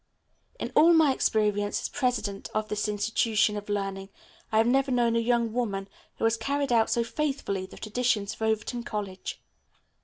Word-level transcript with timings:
In 0.59 0.71
all 0.73 0.93
my 0.93 1.13
experience 1.13 1.79
as 1.79 1.87
president 1.87 2.49
of 2.55 2.69
this 2.69 2.87
institution 2.87 3.55
of 3.55 3.69
learning 3.69 4.09
I 4.51 4.57
have 4.57 4.65
never 4.65 4.89
known 4.89 5.15
a 5.15 5.19
young 5.19 5.53
woman 5.53 5.87
who 6.17 6.23
has 6.23 6.37
carried 6.37 6.71
out 6.73 6.89
so 6.89 7.03
faithfully 7.03 7.67
the 7.67 7.77
traditions 7.77 8.33
of 8.33 8.41
Overton 8.41 8.81
College." 8.81 9.39